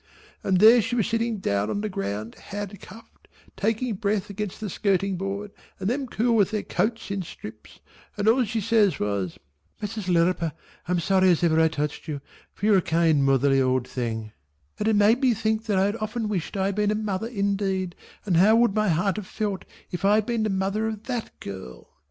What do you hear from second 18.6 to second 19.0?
my